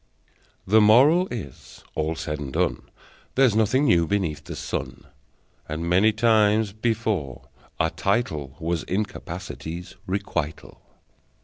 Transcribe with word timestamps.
The 0.65 0.81
Moral 0.81 1.27
is: 1.29 1.83
All 1.93 2.15
said 2.15 2.39
and 2.39 2.51
done, 2.51 2.89
There's 3.35 3.55
nothing 3.55 3.85
new 3.85 4.07
beneath 4.07 4.43
the 4.45 4.55
sun, 4.55 5.03
And 5.69 5.87
many 5.87 6.11
times 6.11 6.73
before, 6.73 7.49
a 7.79 7.91
title 7.91 8.55
Was 8.59 8.81
incapacity's 8.85 9.97
requital! 10.07 10.81